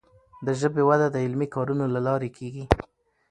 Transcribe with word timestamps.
د 0.45 0.47
ژبي 0.59 0.83
وده 0.89 1.07
د 1.11 1.15
علمي 1.25 1.47
کارونو 1.55 1.85
له 1.93 1.99
لارې 2.07 2.29
کیږي. 2.37 2.63